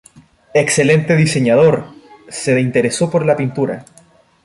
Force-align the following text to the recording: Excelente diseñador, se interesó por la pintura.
Excelente 0.55 1.15
diseñador, 1.15 1.85
se 2.27 2.59
interesó 2.59 3.11
por 3.11 3.23
la 3.23 3.37
pintura. 3.37 3.85